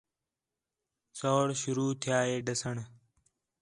[1.19, 2.75] سوڑ شروع تِھیا ہِے ݙَسّݨ